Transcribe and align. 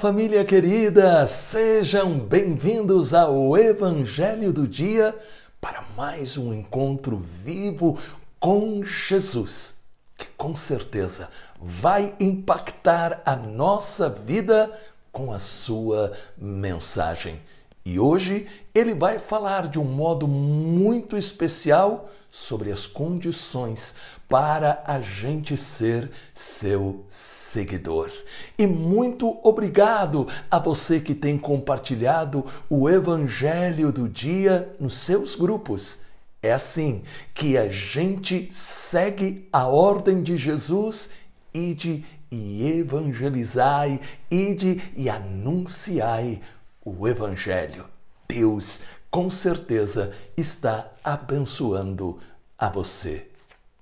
família 0.00 0.42
querida! 0.46 1.26
Sejam 1.26 2.18
bem-vindos 2.18 3.12
ao 3.12 3.54
Evangelho 3.54 4.50
do 4.50 4.66
Dia 4.66 5.14
para 5.60 5.84
mais 5.94 6.38
um 6.38 6.54
encontro 6.54 7.18
vivo 7.18 7.98
com 8.38 8.82
Jesus, 8.82 9.74
que 10.16 10.24
com 10.38 10.56
certeza 10.56 11.28
vai 11.60 12.14
impactar 12.18 13.20
a 13.26 13.36
nossa 13.36 14.08
vida 14.08 14.72
com 15.12 15.34
a 15.34 15.38
sua 15.38 16.12
mensagem. 16.34 17.38
E 17.84 18.00
hoje 18.00 18.46
ele 18.74 18.94
vai 18.94 19.18
falar 19.18 19.68
de 19.68 19.78
um 19.78 19.84
modo 19.84 20.26
muito 20.26 21.14
especial 21.14 22.08
sobre 22.30 22.70
as 22.70 22.86
condições 22.86 23.94
para 24.28 24.82
a 24.86 25.00
gente 25.00 25.56
ser 25.56 26.10
seu 26.32 27.04
seguidor. 27.08 28.10
E 28.56 28.66
muito 28.66 29.38
obrigado 29.42 30.28
a 30.50 30.58
você 30.58 31.00
que 31.00 31.14
tem 31.14 31.36
compartilhado 31.36 32.44
o 32.68 32.88
Evangelho 32.88 33.90
do 33.90 34.08
Dia 34.08 34.74
nos 34.78 34.94
seus 34.94 35.34
grupos. 35.34 36.00
É 36.42 36.52
assim 36.52 37.02
que 37.34 37.58
a 37.58 37.68
gente 37.68 38.48
segue 38.52 39.48
a 39.52 39.66
ordem 39.66 40.22
de 40.22 40.36
Jesus 40.36 41.10
e 41.52 41.74
de 41.74 42.04
e 42.30 42.78
evangelizai, 42.78 44.00
ide 44.30 44.80
e 44.96 45.10
anunciai 45.10 46.40
o 46.84 47.08
Evangelho. 47.08 47.86
Deus, 48.28 48.82
com 49.10 49.28
certeza, 49.28 50.12
está 50.36 50.92
abençoando 51.02 52.20
a 52.56 52.68
você. 52.68 53.28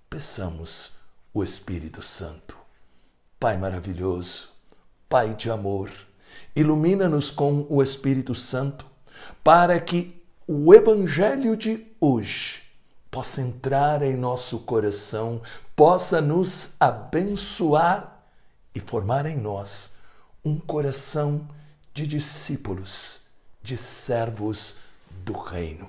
Peçamos 0.09 0.93
o 1.35 1.45
Espírito 1.45 2.03
Santo. 2.03 2.57
Pai 3.39 3.59
maravilhoso, 3.59 4.48
Pai 5.09 5.35
de 5.35 5.51
amor, 5.51 5.91
ilumina-nos 6.57 7.31
com 7.31 7.67
o 7.69 7.83
Espírito 7.83 8.35
Santo 8.35 8.87
para 9.45 9.79
que 9.79 10.23
o 10.47 10.73
Evangelho 10.75 11.57
de 11.57 11.87
hoje 12.01 12.63
possa 13.11 13.42
entrar 13.42 14.03
em 14.03 14.17
nosso 14.17 14.61
coração, 14.61 15.42
possa 15.77 16.20
nos 16.20 16.75
abençoar 16.81 18.23
e 18.75 18.81
formar 18.81 19.27
em 19.27 19.37
nós 19.37 19.92
um 20.45 20.59
coração 20.59 21.48
de 21.92 22.07
discípulos, 22.07 23.20
de 23.63 23.77
servos 23.77 24.77
do 25.29 25.34
Reino. 25.34 25.87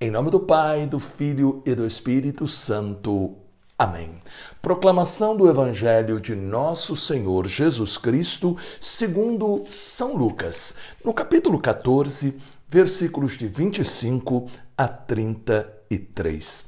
Em 0.00 0.10
nome 0.10 0.30
do 0.30 0.40
Pai, 0.40 0.86
do 0.86 0.98
Filho 0.98 1.62
e 1.66 1.74
do 1.74 1.86
Espírito 1.86 2.46
Santo. 2.46 3.36
Amém. 3.78 4.22
Proclamação 4.62 5.36
do 5.36 5.50
Evangelho 5.50 6.18
de 6.18 6.34
Nosso 6.34 6.96
Senhor 6.96 7.46
Jesus 7.46 7.98
Cristo, 7.98 8.56
segundo 8.80 9.66
São 9.68 10.16
Lucas, 10.16 10.74
no 11.04 11.12
capítulo 11.12 11.60
14, 11.60 12.40
versículos 12.70 13.36
de 13.36 13.46
25 13.46 14.48
a 14.78 14.88
33. 14.88 16.64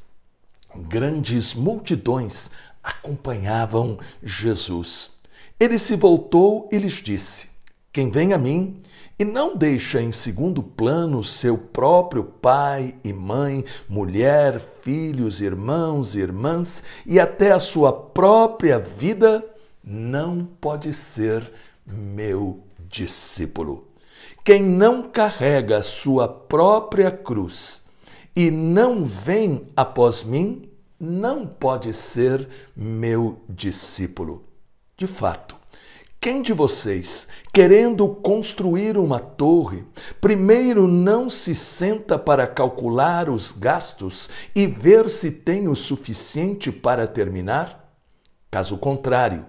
Grandes 0.77 1.55
multidões 1.55 2.51
acompanhavam 2.83 3.99
Jesus. 4.23 5.12
Ele 5.59 5.78
se 5.78 5.97
voltou 5.97 6.69
e 6.71 6.77
lhes 6.77 7.03
disse: 7.03 7.53
quem 7.95 8.11
vem 8.11 8.33
a 8.33 8.39
mim 8.39 8.83
e 9.17 9.25
não 9.25 9.56
deixa 9.56 10.03
em 10.03 10.11
segundo 10.11 10.61
plano 10.61 11.23
seu 11.23 11.56
próprio 11.56 12.25
pai 12.25 12.92
e 13.05 13.12
mãe, 13.12 13.64
mulher, 13.89 14.59
filhos, 14.59 15.41
irmãos 15.41 16.17
e 16.17 16.19
irmãs 16.19 16.83
e 17.06 17.20
até 17.20 17.53
a 17.53 17.61
sua 17.61 17.92
própria 17.92 18.81
vida, 18.81 19.47
não 19.84 20.44
pode 20.60 20.93
ser 20.93 21.53
meu 21.87 22.65
discípulo. 22.81 23.87
Quem 24.43 24.61
não 24.61 25.05
carrega 25.05 25.78
a 25.78 25.82
sua 25.82 26.26
própria 26.26 27.12
cruz 27.12 27.81
e 28.34 28.50
não 28.50 29.05
vem 29.05 29.69
após 29.76 30.25
mim, 30.25 30.69
não 30.99 31.47
pode 31.47 31.93
ser 31.94 32.49
meu 32.75 33.41
discípulo. 33.49 34.43
De 34.97 35.06
fato, 35.06 35.55
quem 36.25 36.41
de 36.41 36.55
vocês, 36.55 37.29
querendo 37.53 38.09
construir 38.09 38.97
uma 38.97 39.21
torre, 39.21 39.85
primeiro 40.23 40.89
não 40.89 41.29
se 41.29 41.55
senta 41.55 42.19
para 42.19 42.47
calcular 42.47 43.29
os 43.29 43.53
gastos 43.53 44.31
e 44.57 44.67
ver 44.67 45.11
se 45.11 45.31
tem 45.31 45.69
o 45.69 45.75
suficiente 45.75 46.73
para 46.73 47.07
terminar? 47.07 47.95
Caso 48.51 48.79
contrário, 48.79 49.45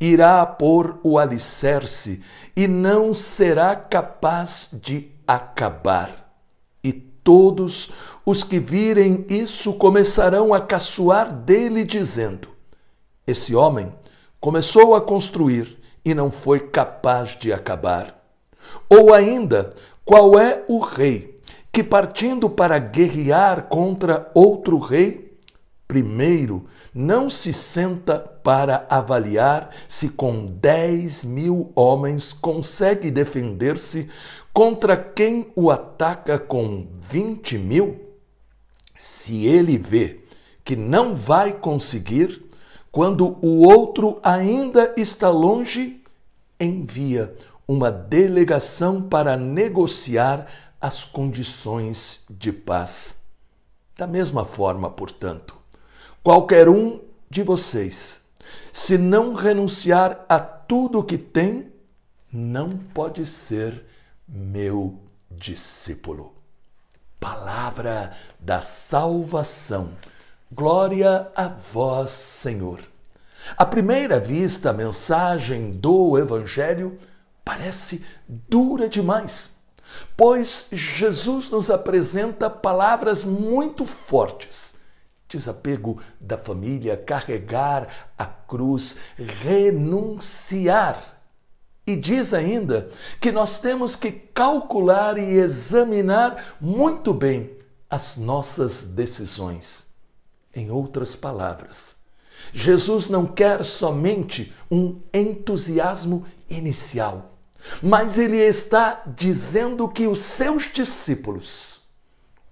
irá 0.00 0.44
pôr 0.44 0.98
o 1.04 1.18
alicerce 1.18 2.20
e 2.56 2.66
não 2.66 3.14
será 3.14 3.76
capaz 3.76 4.70
de 4.72 5.12
acabar. 5.24 6.36
E 6.82 6.92
todos 6.92 7.92
os 8.26 8.42
que 8.42 8.58
virem 8.58 9.24
isso 9.28 9.72
começarão 9.74 10.52
a 10.52 10.60
caçoar 10.60 11.32
dele, 11.32 11.84
dizendo: 11.84 12.48
Esse 13.24 13.54
homem 13.54 13.94
começou 14.40 14.96
a 14.96 15.00
construir 15.00 15.77
e 16.10 16.14
não 16.14 16.30
foi 16.30 16.60
capaz 16.60 17.36
de 17.36 17.52
acabar? 17.52 18.18
Ou 18.88 19.12
ainda, 19.12 19.70
qual 20.04 20.38
é 20.38 20.64
o 20.68 20.78
rei 20.78 21.36
que, 21.70 21.82
partindo 21.84 22.48
para 22.48 22.78
guerrear 22.78 23.64
contra 23.64 24.30
outro 24.34 24.78
rei, 24.78 25.36
primeiro 25.86 26.66
não 26.94 27.28
se 27.28 27.52
senta 27.52 28.18
para 28.18 28.86
avaliar 28.88 29.70
se 29.86 30.08
com 30.08 30.46
dez 30.46 31.24
mil 31.24 31.72
homens 31.74 32.32
consegue 32.32 33.10
defender-se 33.10 34.08
contra 34.52 34.96
quem 34.96 35.52
o 35.54 35.70
ataca 35.70 36.38
com 36.38 36.88
vinte 36.98 37.58
mil? 37.58 38.00
Se 38.96 39.46
ele 39.46 39.76
vê 39.78 40.20
que 40.64 40.74
não 40.74 41.14
vai 41.14 41.52
conseguir, 41.52 42.47
quando 42.98 43.38
o 43.40 43.62
outro 43.62 44.18
ainda 44.24 44.92
está 44.96 45.30
longe, 45.30 46.02
envia 46.58 47.32
uma 47.68 47.92
delegação 47.92 49.00
para 49.00 49.36
negociar 49.36 50.48
as 50.80 51.04
condições 51.04 52.24
de 52.28 52.52
paz. 52.52 53.20
Da 53.96 54.04
mesma 54.04 54.44
forma, 54.44 54.90
portanto, 54.90 55.54
qualquer 56.24 56.68
um 56.68 57.00
de 57.30 57.44
vocês, 57.44 58.24
se 58.72 58.98
não 58.98 59.32
renunciar 59.32 60.24
a 60.28 60.40
tudo 60.40 60.98
o 60.98 61.04
que 61.04 61.18
tem, 61.18 61.72
não 62.32 62.76
pode 62.76 63.24
ser 63.26 63.84
meu 64.26 64.98
discípulo. 65.30 66.34
Palavra 67.20 68.16
da 68.40 68.60
salvação. 68.60 69.90
Glória 70.50 71.30
a 71.36 71.46
vós, 71.46 72.10
Senhor. 72.10 72.80
À 73.54 73.66
primeira 73.66 74.18
vista, 74.18 74.70
a 74.70 74.72
mensagem 74.72 75.72
do 75.72 76.16
Evangelho 76.16 76.96
parece 77.44 78.02
dura 78.26 78.88
demais, 78.88 79.56
pois 80.16 80.68
Jesus 80.72 81.50
nos 81.50 81.68
apresenta 81.68 82.48
palavras 82.48 83.22
muito 83.22 83.84
fortes. 83.84 84.74
Desapego 85.28 86.00
da 86.18 86.38
família, 86.38 86.96
carregar 86.96 88.08
a 88.16 88.24
cruz, 88.24 88.96
renunciar. 89.18 91.20
E 91.86 91.94
diz 91.94 92.32
ainda 92.32 92.88
que 93.20 93.30
nós 93.30 93.60
temos 93.60 93.94
que 93.94 94.10
calcular 94.10 95.18
e 95.18 95.24
examinar 95.24 96.56
muito 96.58 97.12
bem 97.12 97.54
as 97.90 98.16
nossas 98.16 98.84
decisões. 98.84 99.87
Em 100.54 100.70
outras 100.70 101.14
palavras, 101.14 101.96
Jesus 102.52 103.08
não 103.08 103.26
quer 103.26 103.64
somente 103.64 104.52
um 104.70 105.00
entusiasmo 105.12 106.24
inicial, 106.48 107.38
mas 107.82 108.16
ele 108.16 108.38
está 108.38 109.02
dizendo 109.06 109.88
que 109.88 110.06
os 110.06 110.20
seus 110.20 110.72
discípulos, 110.72 111.82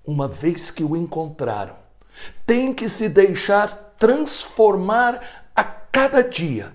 uma 0.05 0.29
vez 0.29 0.71
que 0.71 0.85
o 0.85 0.97
encontraram, 0.97 1.77
têm 2.45 2.75
que 2.75 2.89
se 2.89 3.09
deixar 3.09 3.95
transformar 3.99 5.49
a 5.55 5.65
cada 5.65 6.23
dia, 6.23 6.73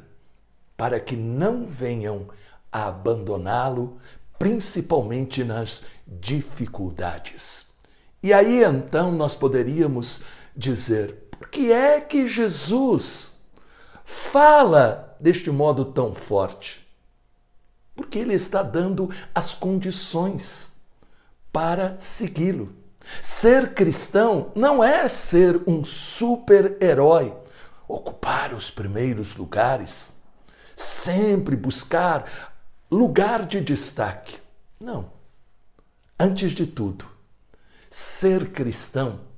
para 0.76 1.00
que 1.00 1.16
não 1.16 1.66
venham 1.66 2.28
a 2.72 2.88
abandoná-lo, 2.88 3.98
principalmente 4.40 5.44
nas 5.44 5.84
dificuldades. 6.08 7.68
E 8.24 8.34
aí 8.34 8.64
então 8.64 9.12
nós 9.12 9.36
poderíamos 9.36 10.24
dizer: 10.56 11.28
por 11.32 11.50
que 11.50 11.72
é 11.72 12.00
que 12.00 12.28
Jesus 12.28 13.40
fala 14.04 15.16
deste 15.20 15.50
modo 15.50 15.86
tão 15.86 16.14
forte? 16.14 16.88
Porque 17.96 18.20
ele 18.20 18.34
está 18.34 18.62
dando 18.64 19.10
as 19.34 19.54
condições 19.54 20.74
para 21.52 21.96
segui-lo. 22.00 22.74
Ser 23.22 23.74
cristão 23.74 24.52
não 24.56 24.84
é 24.84 25.10
ser 25.10 25.62
um 25.68 25.84
super-herói, 25.84 27.36
ocupar 27.88 28.54
os 28.54 28.70
primeiros 28.70 29.36
lugares, 29.36 30.14
sempre 30.76 31.56
buscar 31.56 32.56
lugar 32.90 33.46
de 33.46 33.60
destaque. 33.60 34.40
Não. 34.80 35.12
Antes 36.20 36.52
de 36.52 36.68
tudo, 36.68 37.06
ser 37.90 38.52
cristão 38.52 39.31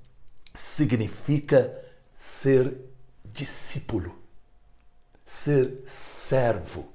significa 0.54 1.72
ser 2.16 2.78
discípulo, 3.26 4.16
ser 5.26 5.82
servo, 5.86 6.92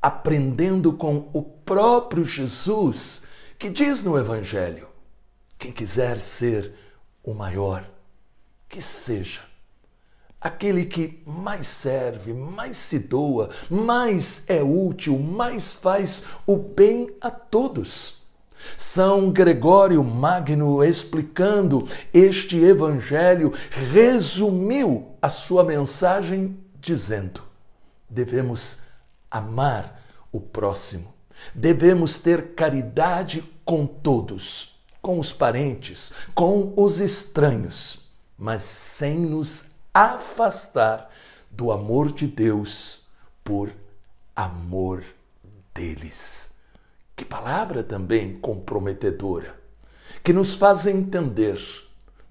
aprendendo 0.00 0.92
com 0.92 1.28
o 1.32 1.42
próprio 1.42 2.24
Jesus, 2.24 3.22
que 3.58 3.68
diz 3.68 4.02
no 4.02 4.18
Evangelho: 4.18 4.88
quem 5.58 5.72
quiser 5.72 6.20
ser 6.20 6.74
o 7.22 7.34
maior, 7.34 7.88
que 8.68 8.80
seja 8.80 9.42
aquele 10.46 10.84
que 10.84 11.22
mais 11.26 11.66
serve, 11.66 12.32
mais 12.32 12.76
se 12.76 13.00
doa, 13.00 13.50
mais 13.68 14.44
é 14.48 14.62
útil, 14.62 15.18
mais 15.18 15.72
faz 15.72 16.24
o 16.46 16.56
bem 16.56 17.10
a 17.20 17.30
todos. 17.30 18.15
São 18.76 19.30
Gregório 19.30 20.02
Magno, 20.02 20.82
explicando 20.82 21.88
este 22.12 22.56
evangelho, 22.58 23.52
resumiu 23.70 25.16
a 25.20 25.28
sua 25.28 25.64
mensagem 25.64 26.58
dizendo: 26.80 27.42
devemos 28.08 28.80
amar 29.30 30.02
o 30.32 30.40
próximo, 30.40 31.12
devemos 31.54 32.18
ter 32.18 32.54
caridade 32.54 33.42
com 33.64 33.86
todos, 33.86 34.78
com 35.02 35.18
os 35.18 35.32
parentes, 35.32 36.12
com 36.34 36.72
os 36.76 37.00
estranhos, 37.00 38.08
mas 38.38 38.62
sem 38.62 39.18
nos 39.18 39.66
afastar 39.92 41.10
do 41.50 41.72
amor 41.72 42.12
de 42.12 42.26
Deus 42.26 43.02
por 43.42 43.72
amor 44.34 45.04
deles. 45.74 46.55
Que 47.16 47.24
palavra 47.24 47.82
também 47.82 48.36
comprometedora, 48.36 49.58
que 50.22 50.34
nos 50.34 50.54
faz 50.54 50.86
entender. 50.86 51.58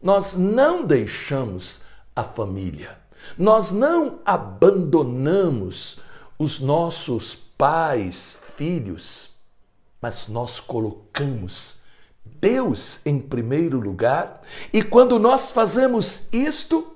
Nós 0.02 0.36
não 0.36 0.86
deixamos 0.86 1.82
a 2.16 2.24
família, 2.24 2.98
nós 3.38 3.72
não 3.72 4.20
abandonamos 4.24 5.98
os 6.38 6.60
nossos 6.60 7.34
pais, 7.34 8.38
filhos, 8.56 9.32
mas 10.00 10.28
nós 10.28 10.60
colocamos 10.60 11.80
Deus 12.24 13.04
em 13.06 13.20
primeiro 13.20 13.80
lugar, 13.80 14.42
e 14.72 14.84
quando 14.84 15.18
nós 15.18 15.52
fazemos 15.52 16.32
isto, 16.32 16.96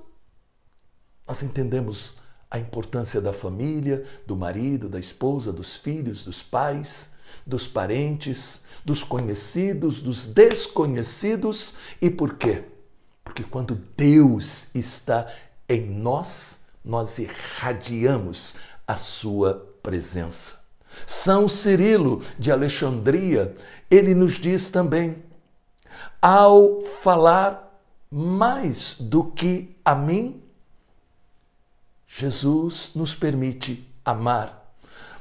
nós 1.27 1.41
entendemos 1.41 2.15
a 2.51 2.59
importância 2.59 3.21
da 3.21 3.31
família, 3.31 4.03
do 4.25 4.35
marido, 4.35 4.89
da 4.89 4.99
esposa, 4.99 5.53
dos 5.53 5.77
filhos, 5.77 6.23
dos 6.23 6.41
pais, 6.41 7.11
dos 7.45 7.67
parentes, 7.67 8.61
dos 8.83 9.03
conhecidos, 9.03 9.99
dos 9.99 10.25
desconhecidos. 10.25 11.75
E 12.01 12.09
por 12.09 12.35
quê? 12.35 12.63
Porque 13.23 13.43
quando 13.43 13.75
Deus 13.95 14.73
está 14.73 15.31
em 15.67 15.85
nós, 15.85 16.59
nós 16.83 17.19
irradiamos 17.19 18.55
a 18.87 18.95
sua 18.95 19.53
presença. 19.83 20.59
São 21.05 21.47
Cirilo 21.47 22.23
de 22.37 22.51
Alexandria, 22.51 23.53
ele 23.89 24.15
nos 24.15 24.33
diz 24.33 24.69
também: 24.69 25.23
ao 26.21 26.81
falar 26.81 27.69
mais 28.11 28.95
do 28.99 29.23
que 29.23 29.75
a 29.85 29.93
mim, 29.93 30.41
Jesus 32.07 32.91
nos 32.95 33.13
permite 33.13 33.87
amar, 34.03 34.58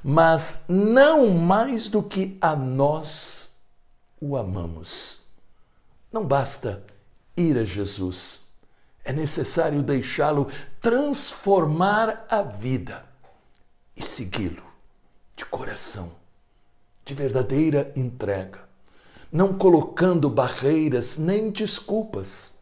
mas 0.02 0.64
não 0.68 1.28
mais 1.28 1.88
do 1.88 2.02
que 2.02 2.36
a 2.40 2.54
nós 2.54 3.52
o 4.20 4.36
amamos. 4.36 5.18
Não 6.12 6.24
basta 6.24 6.84
ir 7.36 7.58
a 7.58 7.64
Jesus, 7.64 8.46
é 9.04 9.12
necessário 9.12 9.82
deixá-lo 9.82 10.48
transformar 10.80 12.26
a 12.28 12.42
vida 12.42 13.04
e 13.96 14.02
segui-lo 14.02 14.62
de 15.36 15.44
coração, 15.44 16.12
de 17.04 17.14
verdadeira 17.14 17.92
entrega, 17.94 18.60
não 19.30 19.56
colocando 19.56 20.28
barreiras 20.28 21.16
nem 21.16 21.50
desculpas. 21.50 22.56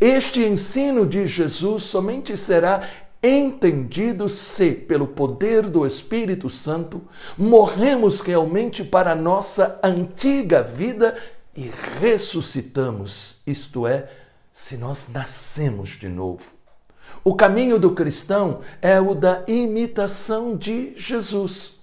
Este 0.00 0.44
ensino 0.44 1.06
de 1.06 1.26
Jesus 1.26 1.82
somente 1.84 2.36
será 2.36 2.88
entendido 3.24 4.28
se, 4.28 4.72
pelo 4.72 5.06
poder 5.06 5.62
do 5.62 5.86
Espírito 5.86 6.50
Santo, 6.50 7.00
morremos 7.38 8.20
realmente 8.20 8.84
para 8.84 9.12
a 9.12 9.16
nossa 9.16 9.80
antiga 9.82 10.62
vida 10.62 11.16
e 11.56 11.70
ressuscitamos, 12.00 13.40
isto 13.46 13.86
é, 13.86 14.10
se 14.52 14.76
nós 14.76 15.08
nascemos 15.10 15.90
de 15.90 16.08
novo. 16.08 16.52
O 17.24 17.34
caminho 17.34 17.78
do 17.78 17.92
cristão 17.92 18.60
é 18.82 19.00
o 19.00 19.14
da 19.14 19.42
imitação 19.46 20.54
de 20.54 20.92
Jesus. 20.94 21.76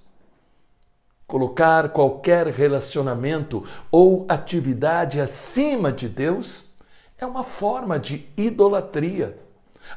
Colocar 1.26 1.90
qualquer 1.90 2.48
relacionamento 2.48 3.66
ou 3.90 4.26
atividade 4.30 5.20
acima 5.20 5.92
de 5.92 6.08
Deus 6.08 6.72
é 7.18 7.26
uma 7.26 7.44
forma 7.44 7.98
de 7.98 8.28
idolatria 8.38 9.38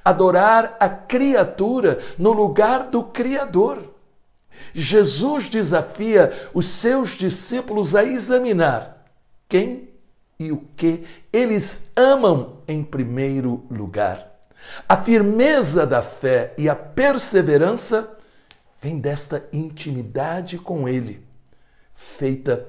adorar 0.05 0.77
a 0.81 0.89
criatura 0.89 1.99
no 2.19 2.33
lugar 2.33 2.87
do 2.87 3.03
Criador. 3.05 3.95
Jesus 4.73 5.49
desafia 5.49 6.51
os 6.53 6.67
seus 6.67 7.11
discípulos 7.11 7.95
a 7.95 8.05
examinar 8.05 9.05
quem 9.49 9.89
e 10.39 10.51
o 10.51 10.59
que 10.77 11.05
eles 11.33 11.91
amam 11.95 12.59
em 12.67 12.83
primeiro 12.83 13.65
lugar. 13.71 14.33
A 14.89 14.97
firmeza 14.97 15.87
da 15.87 16.03
fé 16.03 16.55
e 16.57 16.69
a 16.69 16.75
perseverança 16.75 18.17
vem 18.81 18.99
desta 18.99 19.47
intimidade 19.53 20.59
com 20.59 20.89
Ele, 20.89 21.25
feita 21.95 22.67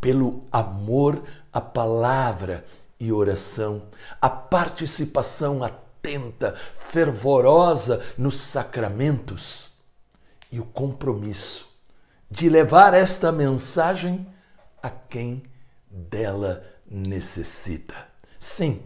pelo 0.00 0.44
amor 0.50 1.22
à 1.52 1.60
palavra 1.60 2.64
e 2.98 3.12
oração, 3.12 3.82
a 4.20 4.28
participação 4.28 5.62
ativa 5.62 5.85
atenta, 6.06 6.54
fervorosa 6.54 8.00
nos 8.16 8.40
sacramentos 8.40 9.70
e 10.52 10.60
o 10.60 10.64
compromisso 10.64 11.68
de 12.30 12.48
levar 12.48 12.94
esta 12.94 13.32
mensagem 13.32 14.24
a 14.80 14.88
quem 14.88 15.42
dela 15.90 16.64
necessita. 16.88 17.94
Sim, 18.38 18.80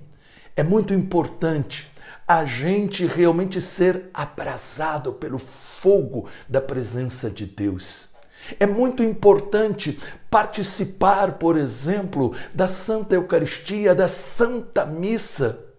é 0.57 0.63
muito 0.63 0.95
importante 0.95 1.91
a 2.27 2.45
gente 2.45 3.05
realmente 3.05 3.61
ser 3.61 4.09
abrasado 4.15 5.13
pelo 5.13 5.39
fogo 5.39 6.27
da 6.49 6.61
presença 6.61 7.29
de 7.29 7.45
Deus. 7.45 8.11
É 8.59 8.65
muito 8.67 9.03
importante 9.03 10.01
participar, 10.31 11.33
por 11.33 11.57
exemplo, 11.57 12.35
da 12.55 12.67
Santa 12.67 13.15
Eucaristia, 13.15 13.95
da 13.95 14.09
Santa 14.09 14.87
Missa 14.87 15.70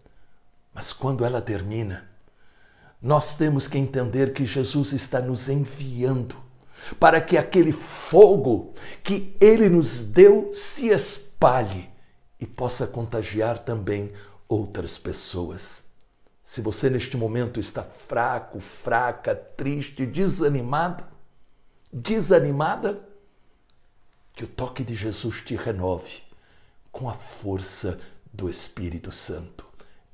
mas 0.74 0.94
quando 0.94 1.26
ela 1.26 1.42
termina, 1.42 2.10
nós 3.02 3.36
temos 3.36 3.68
que 3.68 3.78
entender 3.78 4.34
que 4.34 4.46
Jesus 4.46 4.94
está 4.94 5.20
nos 5.20 5.50
enviando 5.50 6.36
para 7.00 7.22
que 7.22 7.38
aquele 7.38 7.72
fogo 7.72 8.74
que 9.04 9.36
ele 9.40 9.70
nos 9.70 10.04
deu 10.04 10.52
se 10.54 10.88
espalhe 10.88 11.90
e 12.40 12.46
possa 12.46 12.88
contagiar 12.88 13.60
também 13.60 14.12
outras 14.48 14.98
pessoas. 14.98 15.86
Se 16.44 16.62
você 16.62 16.90
neste 16.90 17.16
momento 17.16 17.60
está 17.60 17.84
fraco, 17.84 18.60
fraca, 18.60 19.36
triste, 19.36 20.06
desanimado, 20.06 21.04
desanimada, 21.94 23.08
que 24.34 24.44
o 24.44 24.48
toque 24.48 24.84
de 24.84 24.96
Jesus 24.96 25.42
te 25.42 25.56
renove 25.56 26.22
com 26.92 27.10
a 27.10 27.14
força 27.14 28.00
do 28.34 28.50
Espírito 28.50 29.12
Santo. 29.12 29.71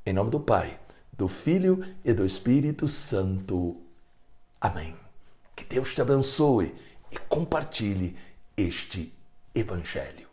Em 0.08 0.14
nome 0.14 0.32
do 0.32 0.40
Pai, 0.40 0.80
do 1.12 1.28
Filho 1.28 1.84
e 2.02 2.14
do 2.14 2.26
Espírito 2.26 2.88
Santo. 2.88 3.76
Amém. 4.62 4.96
Que 5.54 5.66
Deus 5.66 5.94
te 5.94 6.02
abençoe 6.02 6.74
e 7.12 7.18
compartilhe 7.28 8.16
este 8.56 9.14
Evangelho. 9.54 10.27